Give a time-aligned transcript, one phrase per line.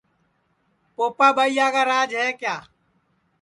[0.95, 2.55] پوپا ٻائیا کا راج ہے کیا